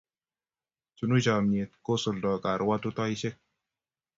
Chunu 0.99 1.17
chomyet, 1.25 1.71
kosuldoi 1.91 2.35
karwatutoisiek 2.47 3.35